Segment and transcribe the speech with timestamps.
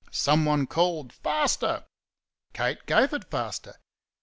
[0.09, 1.85] Someone called out "Faster!"
[2.55, 3.75] Kate gave it faster.